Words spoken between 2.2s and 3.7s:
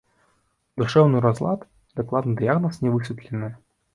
дыягназ не высветлены.